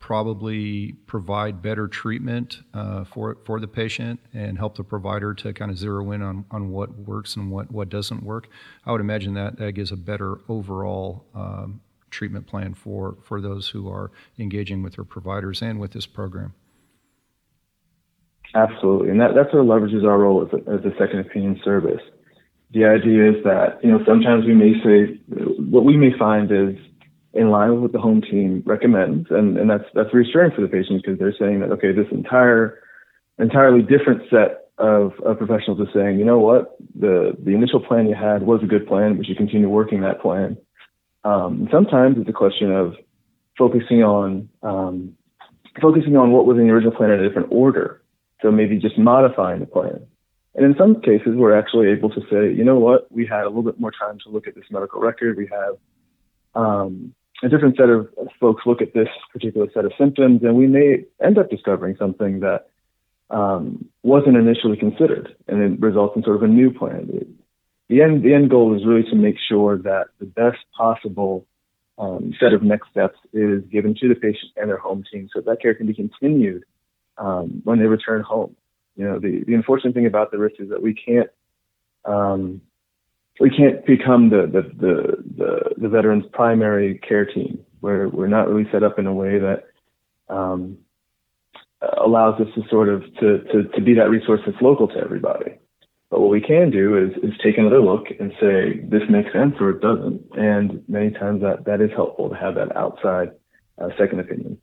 [0.00, 5.70] probably provide better treatment uh, for for the patient, and help the provider to kind
[5.70, 8.48] of zero in on, on what works and what, what doesn't work.
[8.84, 13.68] I would imagine that that gives a better overall um, treatment plan for, for those
[13.68, 16.54] who are engaging with their providers and with this program.
[18.54, 22.02] Absolutely, and that, that's what leverages our role as a, as a second opinion service.
[22.72, 25.20] The idea is that you know sometimes we may say
[25.58, 26.76] what we may find is
[27.32, 30.68] in line with what the home team recommends, and, and that's that's reassuring for the
[30.68, 32.82] patients because they're saying that okay, this entire
[33.38, 38.08] entirely different set of, of professionals is saying, you know what, the the initial plan
[38.08, 40.56] you had was a good plan, but should continue working that plan.
[41.24, 42.94] Um, sometimes it's a question of
[43.58, 45.16] focusing on um,
[45.80, 48.02] focusing on what was in the original plan in a different order.
[48.42, 50.06] So maybe just modifying the plan.
[50.54, 53.48] And in some cases, we're actually able to say, you know what, we had a
[53.48, 55.36] little bit more time to look at this medical record.
[55.36, 55.76] We have
[56.54, 60.66] um, a different set of folks look at this particular set of symptoms, and we
[60.66, 62.68] may end up discovering something that
[63.30, 67.08] um, wasn't initially considered, and it results in sort of a new plan.
[67.88, 71.46] The end, the end goal is really to make sure that the best possible
[71.98, 75.40] um, set of next steps is given to the patient and their home team, so
[75.40, 76.64] that care can be continued
[77.18, 78.56] um, when they return home.
[78.96, 81.30] You know, the, the unfortunate thing about the WRIISC is that we can't
[82.04, 82.60] um,
[83.40, 87.64] we can't become the, the the, the the veteran's primary care team.
[87.80, 89.64] Where we're not really set up in a way that
[90.28, 90.78] um,
[91.98, 95.58] allows us to sort of to, to, to be that resource that's local to everybody.
[96.10, 99.54] But what we can do is, is take another look and say, this makes sense
[99.60, 100.22] or it doesn't.
[100.36, 103.30] And many times that, that is helpful to have that outside
[103.80, 104.58] uh, second opinion.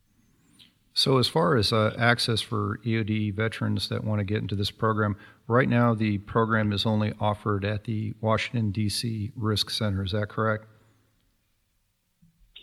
[0.98, 4.72] So, as far as uh, access for EOD veterans that want to get into this
[4.72, 5.16] program,
[5.48, 9.32] right now the program is only offered at the Washington, D.C.
[9.40, 10.04] WRIISC Center.
[10.04, 10.66] Is that correct?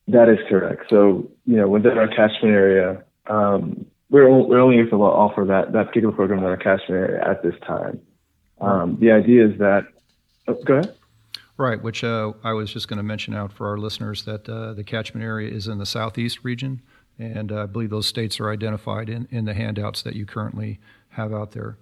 [0.08, 0.86] That is correct.
[0.90, 5.70] So, you know, within our catchment area, um, we're, we're only able to offer that,
[5.70, 8.00] that particular program in our catchment area at this time.
[8.60, 9.86] Um, the idea is that,
[10.48, 10.96] oh, go ahead.
[11.56, 14.72] Right, which uh, I was just going to mention out for our listeners that uh,
[14.72, 16.82] the catchment area is in the southeast region
[17.18, 21.32] and I believe those states are identified in, in the handouts that you currently have
[21.32, 21.76] out there.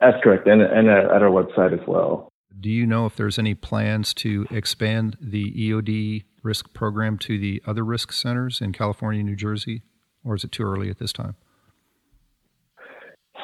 [0.00, 2.32] That's correct, and, and at our website as well.
[2.60, 7.62] Do you know if there's any plans to expand the EOD WRIISC program to the
[7.66, 9.82] other WRIISC centers in California, New Jersey,
[10.24, 11.36] or is it too early at this time?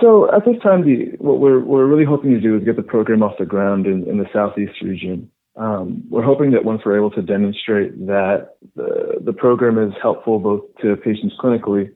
[0.00, 2.82] So at this time, the, what we're, we're really hoping to do is get the
[2.82, 5.30] program off the ground in, in the southeast region.
[5.56, 10.40] Um, we're hoping that once we're able to demonstrate that the, the program is helpful
[10.40, 11.92] both to patients clinically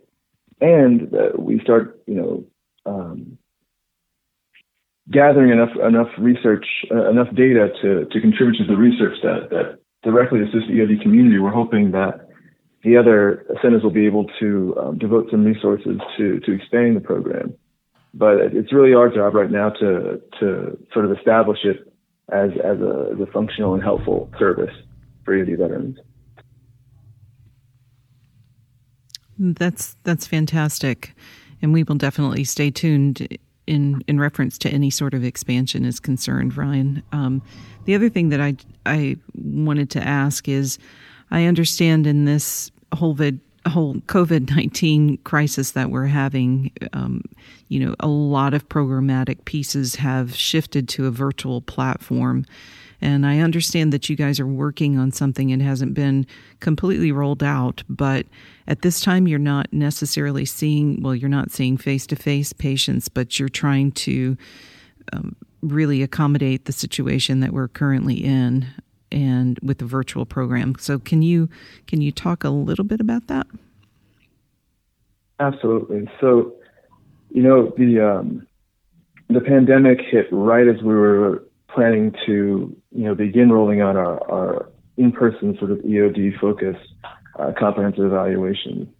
[0.60, 2.44] and that we start, you know,
[2.86, 3.38] um,
[5.10, 9.78] gathering enough enough research, uh, enough data to, to contribute to the research that, that
[10.02, 12.28] directly assists the EOD community, we're hoping that
[12.84, 17.00] the other centers will be able to um, devote some resources to, to expanding the
[17.00, 17.54] program.
[18.14, 21.92] But it's really our job right now to, to sort of establish it
[22.30, 24.74] as as a, as a functional and helpful service
[25.24, 25.98] for EOD veterans.
[29.38, 31.14] That's that's fantastic,
[31.62, 36.00] and we will definitely stay tuned in in reference to any sort of expansion is
[36.00, 37.02] concerned, Ryan.
[37.12, 37.42] Um,
[37.84, 40.78] the other thing that I I wanted to ask is,
[41.30, 47.22] I understand in this whole vid, whole COVID 19 crisis that we're having, um,
[47.68, 52.44] you know, a lot of programmatic pieces have shifted to a virtual platform.
[53.00, 55.52] And I understand that you guys are working on something.
[55.52, 56.26] and hasn't been
[56.60, 58.26] completely rolled out, but
[58.66, 63.08] at this time, you're not necessarily seeing, well, you're not seeing face to face patients,
[63.08, 64.36] but you're trying to
[65.12, 68.66] um, really accommodate the situation that we're currently in
[69.10, 70.74] and with the virtual program.
[70.78, 71.48] So can you
[71.86, 73.46] can you talk a little bit about that?
[75.40, 76.08] Absolutely.
[76.20, 76.54] So,
[77.30, 78.46] you know, the um,
[79.28, 84.30] the pandemic hit right as we were planning to, you know, begin rolling out our,
[84.30, 86.76] our in-person sort of EOD focus
[87.38, 88.92] uh, comprehensive evaluation.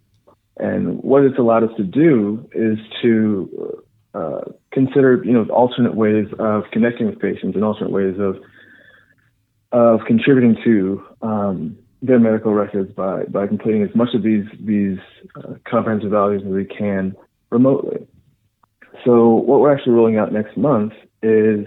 [0.57, 4.41] And what it's allowed us to do is to uh,
[4.71, 8.37] consider, you know, alternate ways of connecting with patients and alternate ways of
[9.71, 14.97] of contributing to um, their medical records by by completing as much of these these
[15.35, 17.15] uh, comprehensive values as we can
[17.49, 18.07] remotely.
[19.05, 21.65] So what we're actually rolling out next month is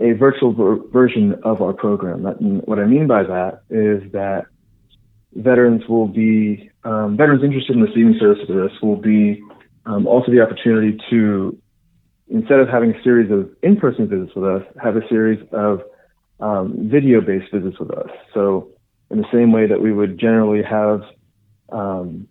[0.00, 2.22] a virtual ver- version of our program.
[2.22, 4.46] That, what I mean by that is that
[5.34, 9.42] veterans will be um, veterans interested in receiving service for this will be
[9.86, 11.56] um, also the opportunity to
[12.28, 15.82] instead of having a series of in-person visits with us, have a series of
[16.40, 18.10] um, video-based visits with us.
[18.34, 18.70] So
[19.10, 21.02] in the same way that we would generally have
[21.70, 22.28] um,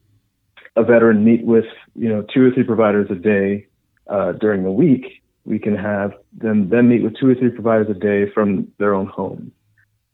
[0.75, 3.67] a veteran meet with you know two or three providers a day
[4.07, 7.87] uh, during the week, we can have them then meet with two or three providers
[7.89, 9.51] a day from their own home.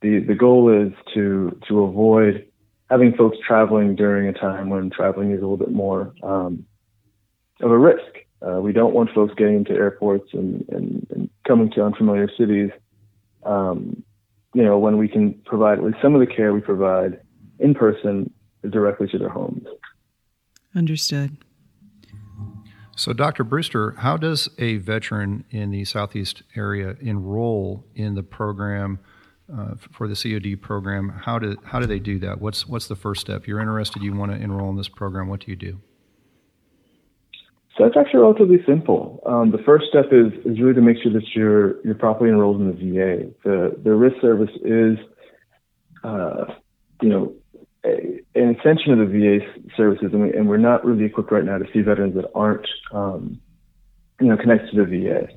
[0.01, 2.45] The the goal is to to avoid
[2.89, 6.65] having folks traveling during a time when traveling is a little bit more um,
[7.61, 8.19] of a risk.
[8.45, 12.69] Uh, we don't want folks getting into airports and, and, and coming to unfamiliar cities.
[13.45, 14.03] Um,
[14.53, 17.19] you know, when we can provide at least some of the care we provide
[17.59, 18.31] in person
[18.69, 19.65] directly to their homes.
[20.75, 21.37] Understood.
[22.97, 23.43] So, Dr.
[23.43, 28.99] Brewster, how does a veteran in the Southeast area enroll in the program
[29.53, 31.09] uh, for the EOD program?
[31.09, 32.39] How do how do they do that?
[32.39, 33.47] What's what's the first step?
[33.47, 35.27] You're interested, you want to enroll in this program.
[35.27, 35.81] What do you do?
[37.77, 39.21] So it's actually relatively simple.
[39.25, 42.61] Um, the first step is is really to make sure that you're you're properly enrolled
[42.61, 43.29] in the VA.
[43.43, 44.97] The the WRIISC service is,
[46.03, 46.45] uh,
[47.01, 47.33] you know,
[47.85, 51.57] a, an extension of the VA services, and, we, we're not really equipped right now
[51.57, 53.39] to see veterans that aren't, um,
[54.21, 55.27] you know, connected to the VA.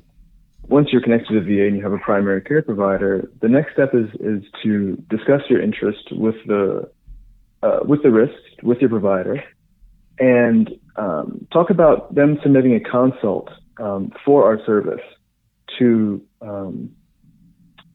[0.68, 3.72] Once you're connected to the VA and you have a primary care provider, the next
[3.72, 6.88] step is is to discuss your interest with the
[7.64, 9.42] uh, with the WRIISC with your provider,
[10.18, 15.04] and um, talk about them submitting a consult um, for our service
[15.78, 16.90] to um,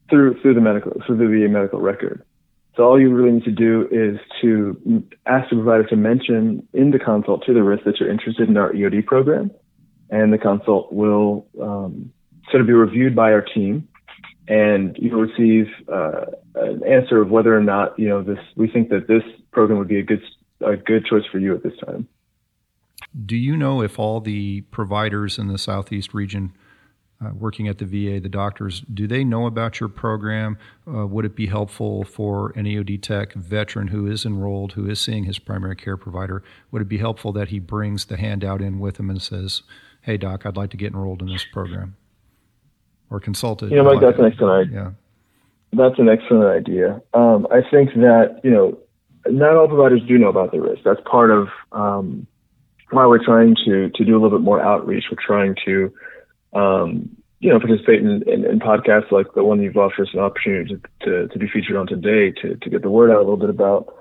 [0.08, 2.24] through through the medical through the VA medical record.
[2.76, 6.90] So all you really need to do is to ask the provider to mention in
[6.90, 9.52] the consult to the WRIISC that you're interested in our EOD program,
[10.10, 12.12] and the consult will um,
[12.50, 13.86] sort of be reviewed by our team,
[14.48, 18.38] and you'll receive uh, an answer of whether or not you know this.
[18.56, 20.22] We think that this program would be a good
[20.60, 22.08] a good choice for you at this time.
[23.14, 26.52] Do you know if all the providers in the Southeast region
[27.24, 30.58] uh, working at the VA, the doctors, do they know about your program?
[30.86, 35.00] Uh, would it be helpful for an EOD tech veteran who is enrolled, who is
[35.00, 36.42] seeing his primary care provider?
[36.70, 39.62] Would it be helpful that he brings the handout in with him and says,
[40.02, 41.96] "Hey, doc, I'd like to get enrolled in this program,"
[43.10, 43.70] or consulted?
[43.70, 44.82] You know, Mike, that's an excellent idea.
[44.82, 44.90] Yeah.
[45.72, 47.00] That's an excellent idea.
[47.14, 48.78] Um, I think that you know,
[49.26, 50.82] not all providers do know about the WRIISC.
[50.84, 52.26] That's part of um,
[52.94, 55.04] why we're trying to to do a little bit more outreach.
[55.10, 55.92] We're trying to
[56.52, 60.20] um, you know participate in, in, in, podcasts like the one you've offered us an
[60.20, 63.26] opportunity to, to, to, be featured on today to to get the word out a
[63.26, 63.94] little bit about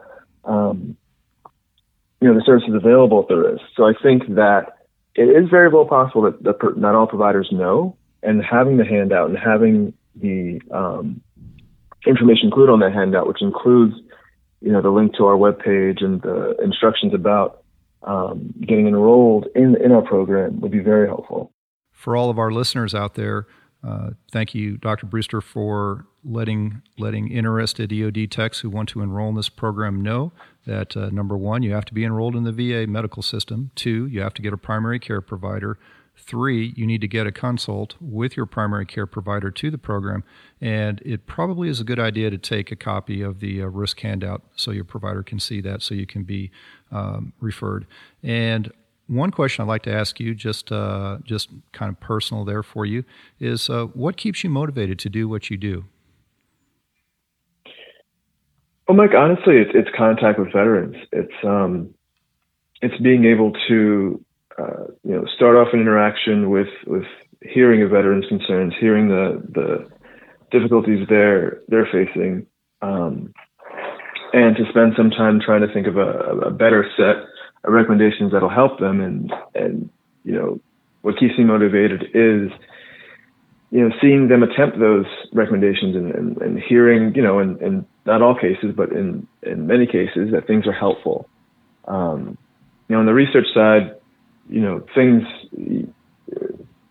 [0.46, 0.96] um,
[2.22, 3.60] you know the services available at the WRIISC.
[3.76, 4.78] So I think that
[5.16, 9.38] it is very well possible that, not all providers know, and having the handout and
[9.38, 11.22] having the um,
[12.06, 13.96] information included on that handout, which includes
[14.62, 17.63] you know the link to our webpage and the instructions about
[18.04, 21.52] um, getting enrolled in in our program would be very helpful.
[21.92, 23.48] For all of our listeners out there,
[23.86, 25.06] uh, thank you, Dr.
[25.06, 30.32] Brewster, for letting letting interested EOD techs who want to enroll in this program know
[30.66, 33.72] that uh, number one, you have to be enrolled in the VA medical system.
[33.76, 35.78] Two, you have to get a primary care provider.
[36.16, 40.24] Three, you need to get a consult with your primary care provider to the program.
[40.62, 44.00] And it probably is a good idea to take a copy of the uh, WRIISC
[44.00, 46.52] handout so your provider can see that so you can be
[46.92, 47.88] um, referred.
[48.22, 48.72] And
[49.08, 52.86] one question I'd like to ask you, just uh, just kind of personal there for
[52.86, 53.04] you,
[53.40, 55.86] is uh, what keeps you motivated to do what you do?
[58.88, 60.96] Well, Mike, honestly, it's, it's contact with veterans.
[61.12, 61.94] It's um,
[62.82, 64.24] it's being able to
[64.58, 67.06] uh, you know start off an interaction with with
[67.42, 69.88] hearing a veteran's concerns, hearing the the
[70.52, 72.46] difficulties they're they're facing,
[72.82, 73.34] um,
[74.34, 77.26] and to spend some time trying to think of a, a better set
[77.64, 79.02] of recommendations that'll help them.
[79.02, 79.90] And and
[80.24, 80.60] you know
[81.02, 82.52] what keeps me motivated is
[83.72, 87.86] you know seeing them attempt those recommendations and, and, and hearing you know in, in
[88.06, 91.28] not all cases but in in many cases that things are helpful.
[91.88, 92.38] Um,
[92.88, 93.96] you know on the research side,
[94.50, 95.24] you know things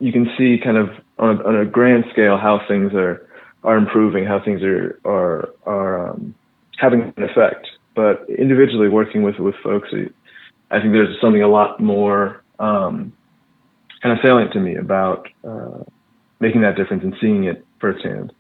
[0.03, 0.89] you can see kind of
[1.19, 3.29] on a, on a grand scale how things are
[3.65, 6.35] are improving, how things are are are um,
[6.79, 7.69] having an effect.
[7.95, 9.89] But individually working with with folks,
[10.71, 13.13] I think there's something a lot more um,
[14.03, 15.85] kind of salient to me about uh,
[16.41, 18.33] making that difference and seeing it firsthand.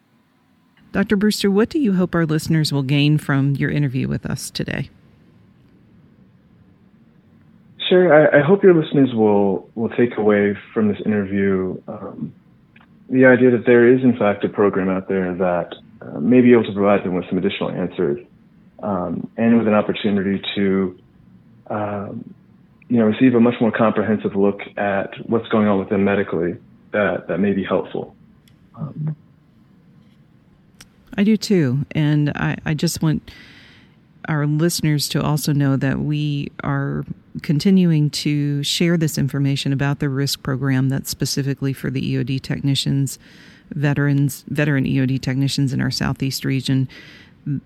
[0.90, 1.16] Dr.
[1.16, 4.90] Brewster, what do you hope our listeners will gain from your interview with us today?
[7.92, 8.10] Sure.
[8.10, 12.32] I, I hope your listeners will will take away from this interview um,
[13.10, 16.52] the idea that there is, in fact, a program out there that uh, may be
[16.52, 18.18] able to provide them with some additional answers
[18.82, 20.98] um, and with an opportunity to,
[21.66, 22.34] um,
[22.88, 26.56] you know, receive a much more comprehensive look at what's going on with them medically
[26.92, 28.16] that, that may be helpful.
[28.74, 29.14] Um,
[31.18, 31.84] I do too.
[31.90, 33.30] And I, I just want
[34.28, 37.04] our listeners to also know that we are
[37.42, 43.18] continuing to share this information about the WRIISC program that's specifically for the EOD technicians,
[43.70, 46.88] veterans, veteran EOD technicians in our southeast region.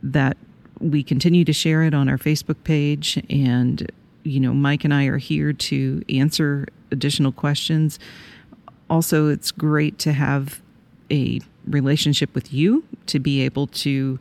[0.02, 0.36] That
[0.80, 3.90] we continue to share it on our Facebook page, and
[4.22, 7.98] you know, Mike and I are here to answer additional questions.
[8.88, 10.60] Also, it's great to have
[11.10, 14.18] a relationship with you to be able to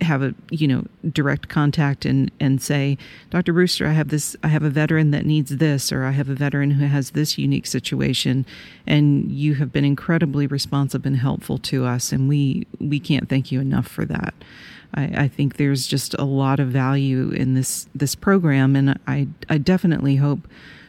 [0.00, 2.96] have a you know direct contact and and say
[3.30, 6.28] dr brewster i have this i have a veteran that needs this or i have
[6.28, 8.46] a veteran who has this unique situation
[8.86, 13.52] and you have been incredibly responsive and helpful to us and we we can't thank
[13.52, 14.34] you enough for that.
[14.94, 19.28] I, I think there's just a lot of value in this this program and i
[19.48, 20.48] i definitely hope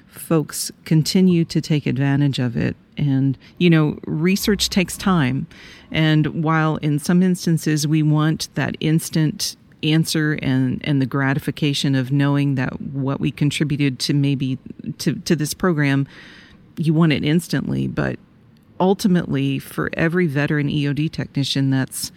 [0.10, 2.76] folks continue to take advantage of it.
[2.98, 5.48] And, you know, research takes time.
[5.92, 12.12] And while in some instances we want that instant answer and, and the gratification of
[12.12, 14.58] knowing that what we contributed to maybe
[14.98, 16.08] to, to this program,
[16.78, 17.88] you want it instantly.
[17.88, 18.20] But
[18.80, 22.12] ultimately, for every veteran EOD technician that's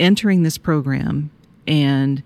[0.00, 1.30] entering this program
[1.66, 2.22] and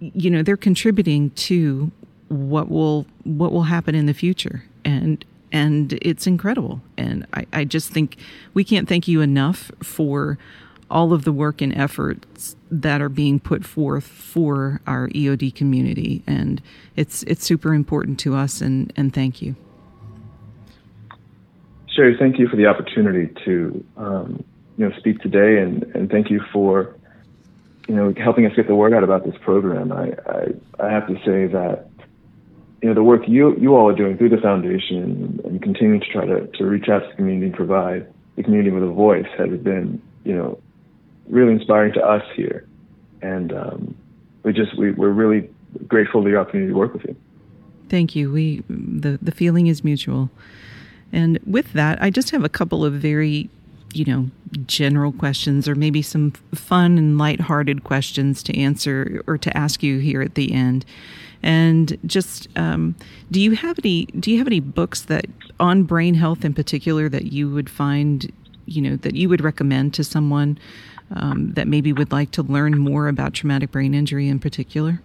[0.00, 1.90] you know they're contributing to
[2.28, 4.64] what will what will happen in the future.
[4.84, 6.80] And and it's incredible.
[6.96, 8.16] And I, I just think
[8.54, 10.38] we can't thank you enough for
[10.90, 16.22] all of the work and efforts that are being put forth for our EOD community.
[16.26, 16.62] And
[16.96, 19.56] it's it's super important to us and and thank you.
[21.94, 24.44] Sherry thank you for the opportunity to um,
[24.76, 26.94] you know speak today and and thank you for
[27.88, 29.92] you know helping us get the word out about this program.
[29.92, 31.88] I I, I have to say that
[32.82, 36.06] you know, the work you you all are doing through the foundation and, continuing to
[36.06, 38.06] try to, to reach out to the community and provide
[38.36, 40.58] the community with a voice has been, you know,
[41.28, 42.66] really inspiring to us here.
[43.20, 43.96] And um,
[44.44, 45.50] we just we, we're really
[45.86, 47.16] grateful for the opportunity to work with you.
[47.88, 48.32] Thank you.
[48.32, 50.30] We the the feeling is mutual.
[51.12, 53.48] And with that, I just have a couple of very,
[53.94, 54.30] you know,
[54.66, 59.98] general questions or maybe some fun and lighthearted questions to answer or to ask you
[59.98, 60.84] here at the end.
[61.42, 62.96] And just, um,
[63.30, 64.06] do you have any?
[64.06, 65.26] Do you have any books that
[65.60, 68.30] on brain health in particular that you would find,
[68.66, 70.58] you know, that you would recommend to someone
[71.14, 75.00] um, that maybe would like to learn more about traumatic brain injury in particular?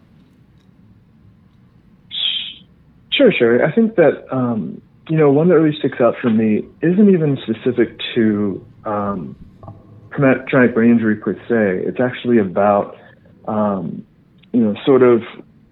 [3.11, 3.65] Sure, sure.
[3.65, 7.37] I think that um, you know one that really sticks out for me isn't even
[7.43, 9.35] specific to um,
[10.11, 11.87] traumatic brain injury per se.
[11.87, 12.97] It's actually about
[13.47, 14.05] um,
[14.51, 15.21] you know sort of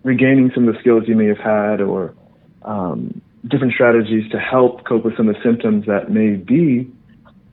[0.04, 2.14] regaining some of the skills you may have had or
[2.64, 6.91] um, different strategies to help cope with some of the symptoms that may be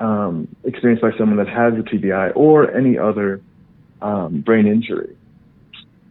[0.01, 3.41] um, experienced by someone that has a TBI or any other
[4.01, 5.17] um, brain injury.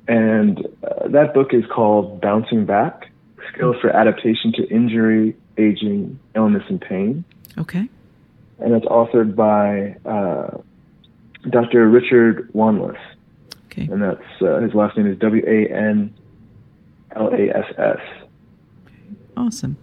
[0.07, 3.09] And uh, that book is called Bouncing Back
[3.53, 7.23] Skills for Adaptation to Injury, Aging, Illness, and Pain.
[7.57, 7.89] Okay.
[8.59, 10.57] And it's authored by uh,
[11.49, 11.87] Dr.
[11.87, 12.97] Richard Wanlass.
[13.65, 13.87] Okay.
[13.91, 16.13] And that's uh, his last name is W A N
[17.17, 17.99] L A S S.
[19.35, 19.77] Awesome.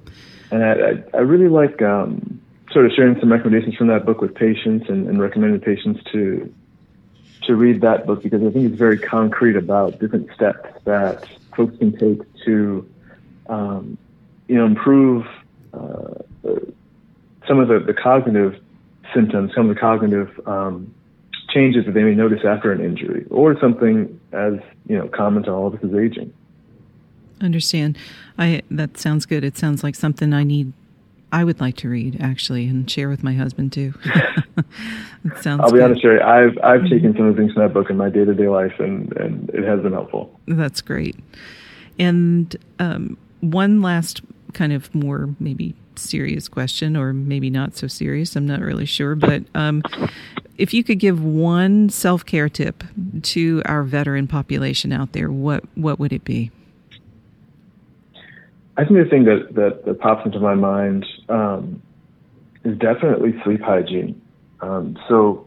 [0.51, 4.35] And I, I, really like um, sort of sharing some recommendations from that book with
[4.35, 6.53] patients and, and recommending patients to
[7.43, 11.77] to read that book because I think it's very concrete about different steps that folks
[11.79, 12.89] can take to
[13.49, 13.99] um,
[14.49, 15.27] you know improve
[15.73, 16.15] uh,
[17.47, 18.61] some of the, the cognitive
[19.13, 20.93] symptoms, some of the cognitive um,
[21.51, 24.55] changes that they may notice after an injury or something as
[24.89, 26.33] you know common to all of us is aging
[27.41, 27.99] understand.
[28.39, 29.45] I that sounds good.
[29.45, 30.73] It sounds like something I need.
[31.33, 33.95] I would like to read actually and share with my husband too.
[34.57, 35.61] it sounds.
[35.63, 35.83] I'll be good.
[35.83, 36.21] honest, Sherry.
[36.21, 36.89] I've I've mm-hmm.
[36.89, 39.13] taken some of the things from that book in my day to day life, and
[39.17, 40.39] and it has been helpful.
[40.47, 41.17] That's great.
[41.99, 44.23] And um, one last
[44.53, 48.37] kind of more maybe serious question, or maybe not so serious.
[48.37, 49.83] I'm not really sure, but um,
[50.59, 52.85] if you could give one self care tip
[53.23, 56.51] to our veteran population out there, what what would it be?
[58.77, 61.83] I think the thing that, that, that pops into my mind um,
[62.65, 64.21] is definitely sleep hygiene.
[64.61, 65.47] Um, so,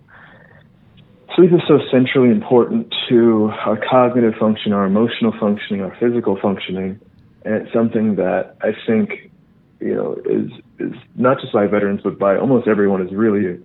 [1.36, 7.00] sleep is so centrally important to our cognitive function, our emotional functioning, our physical functioning,
[7.44, 9.32] and it's something that I think
[9.80, 13.60] you know is is not just by veterans but by almost everyone is really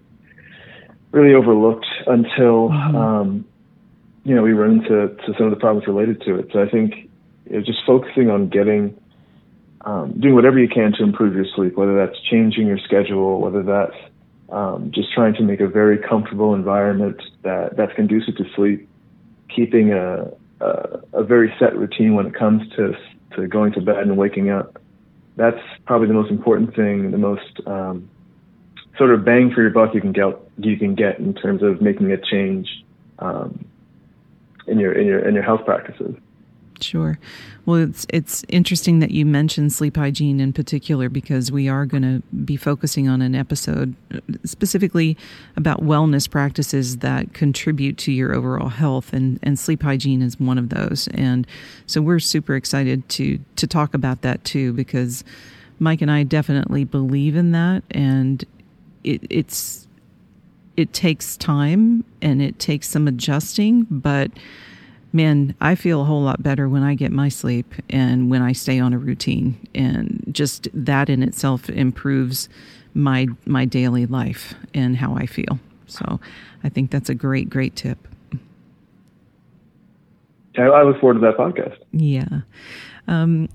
[1.10, 2.96] really overlooked until mm-hmm.
[2.96, 3.44] um,
[4.24, 6.48] you know, we run into to some of the problems related to it.
[6.52, 7.10] So I think
[7.46, 8.96] you know, just focusing on getting,
[9.84, 13.62] um, doing whatever you can to improve your sleep, whether that's changing your schedule, whether
[13.62, 13.96] that's
[14.50, 18.88] um, just trying to make a very comfortable environment that, that's conducive to sleep,
[19.48, 20.30] keeping a,
[20.60, 22.94] a, a very set routine when it comes to,
[23.34, 24.78] to going to bed and waking up.
[25.36, 28.08] That's probably the most important thing, the most um,
[28.98, 31.80] sort of bang for your buck you can get you can get in terms of
[31.80, 32.84] making a change
[33.18, 33.64] um,
[34.66, 36.14] in your in your in your health practices.
[36.82, 37.18] Sure.
[37.64, 42.02] Well, it's it's interesting that you mentioned sleep hygiene in particular because we are going
[42.02, 45.16] to be focusing on an episode uh, specifically
[45.56, 50.58] about wellness practices that contribute to your overall health, and and sleep hygiene is one
[50.58, 51.08] of those.
[51.08, 51.46] And
[51.86, 55.24] so we're super excited to to talk about that too because
[55.78, 58.44] Mike and I definitely believe in that, and
[59.04, 59.86] it, it's
[60.76, 64.30] it takes time and it takes some adjusting, but
[65.12, 68.52] man, I feel a whole lot better when I get my sleep and when I
[68.52, 72.48] stay on a routine, and just that in itself improves
[72.94, 75.58] my my daily life and how I feel.
[75.86, 76.20] So,
[76.64, 77.98] I think that's a great, great tip.
[80.58, 81.78] I look forward to that podcast.
[81.92, 82.42] Yeah.
[83.08, 83.48] Um,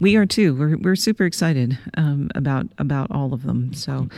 [0.00, 0.54] we are too.
[0.54, 3.72] We're we're super excited um, about about all of them.
[3.74, 4.08] So,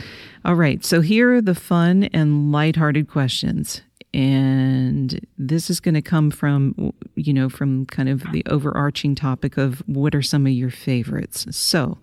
[0.45, 0.83] all right.
[0.85, 3.81] So here are the fun and lighthearted questions,
[4.13, 9.57] and this is going to come from you know from kind of the overarching topic
[9.57, 11.45] of what are some of your favorites.
[11.51, 11.97] So,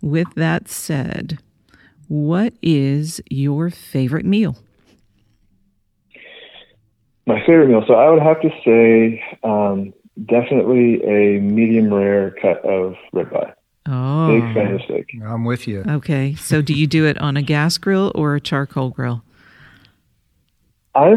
[0.00, 1.38] with that said,
[2.08, 4.56] what is your favorite meal?
[7.26, 7.82] My favorite meal.
[7.86, 9.92] So I would have to say um,
[10.24, 13.52] definitely a medium rare cut of ribeye.
[13.88, 15.10] Oh, big fan of steak.
[15.24, 15.84] I'm with you.
[15.88, 19.22] Okay, so do you do it on a gas grill or a charcoal grill?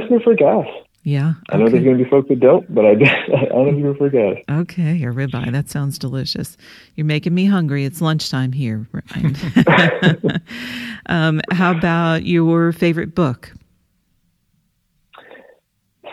[0.07, 0.67] Prefer gas.
[1.03, 1.37] Yeah, okay.
[1.49, 2.89] I know there's going to be folks that don't, but I,
[3.35, 4.35] I honestly gas.
[4.49, 5.51] Okay, a ribeye.
[5.51, 6.57] That sounds delicious.
[6.95, 7.85] You're making me hungry.
[7.85, 8.87] It's lunchtime here.
[11.05, 13.53] um, how about your favorite book?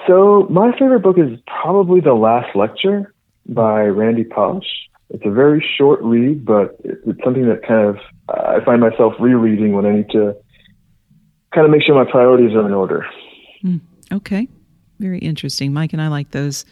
[0.06, 3.12] So my favorite book is probably The Last Lecture
[3.48, 4.66] by Randy Pausch.
[5.10, 7.98] It's a very short read, but it's something that kind of
[8.28, 10.36] I find myself rereading when I need to
[11.52, 13.04] kind of make sure my priorities are in order.
[13.64, 13.80] Mm,
[14.12, 14.48] okay,
[14.98, 15.72] very interesting.
[15.72, 16.64] Mike and I like those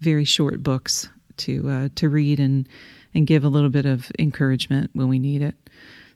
[0.00, 1.08] very short books
[1.38, 2.68] to uh, to read and
[3.14, 5.54] and give a little bit of encouragement when we need it.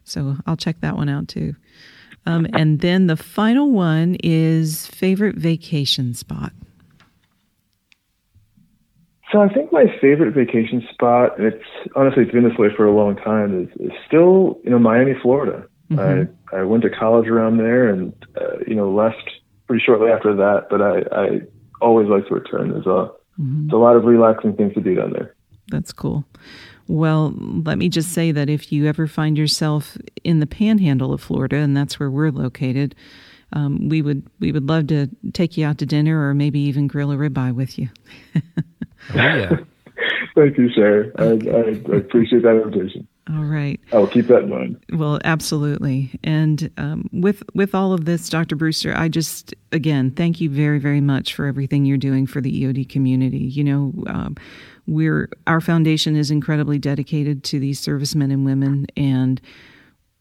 [0.05, 1.55] So I'll check that one out too.
[2.27, 6.53] Um, and then the final one is favorite vacation spot.
[9.33, 11.65] So I think my favorite vacation spot, and it's
[11.97, 15.15] honestly it's been this way for a long time, is, is still you know Miami,
[15.21, 15.67] Florida.
[15.91, 16.33] Mm-hmm.
[16.53, 19.31] I I went to college around there, and uh, you know left
[19.67, 20.69] pretty shortly after that.
[20.71, 21.41] But I I
[21.81, 22.71] always like to return.
[22.71, 23.11] There's a
[23.41, 23.69] mm-hmm.
[23.69, 25.35] there's a lot of relaxing things to do down there.
[25.71, 26.25] That's cool.
[26.89, 31.21] Well, let me just say that if you ever find yourself in the panhandle of
[31.21, 32.95] Florida, and that's where we're located,
[33.53, 36.87] um, we would we would love to take you out to dinner or maybe even
[36.87, 37.89] grill a ribeye with you.
[38.37, 38.41] oh,
[39.15, 39.57] yeah.
[40.35, 41.11] Thank you, Sarah.
[41.19, 43.07] I, I, I, appreciate that invitation.
[43.31, 43.79] All right.
[43.93, 44.85] I'll keep that in mind.
[44.93, 46.19] Well, absolutely.
[46.25, 48.57] And um, with with all of this, Dr.
[48.57, 52.63] Brewster, I just again thank you very very much for everything you're doing for the
[52.63, 53.39] EOD community.
[53.39, 53.93] You know.
[54.07, 54.37] Um,
[54.87, 59.41] we're our foundation is incredibly dedicated to these servicemen and women and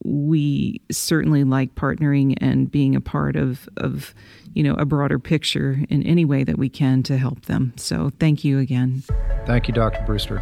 [0.04, 4.14] we certainly like partnering and being a part of of
[4.54, 8.10] you know a broader picture in any way that we can to help them so
[8.20, 9.02] thank you again
[9.46, 10.40] thank you dr brewster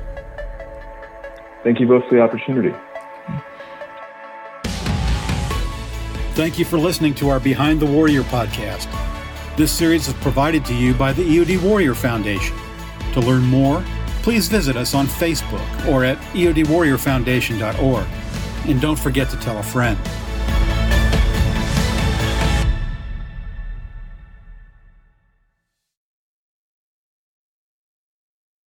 [1.62, 2.74] thank you both for the opportunity
[6.34, 8.88] thank you for listening to our behind the warrior podcast
[9.56, 12.56] this series is provided to you by the eod warrior foundation
[13.12, 13.84] to learn more
[14.22, 18.06] please visit us on Facebook or at eodwarriorfoundation.org.
[18.66, 19.98] And don't forget to tell a friend.